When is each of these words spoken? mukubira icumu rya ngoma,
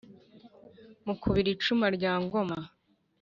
mukubira 1.05 1.49
icumu 1.55 1.85
rya 1.95 2.13
ngoma, 2.23 2.57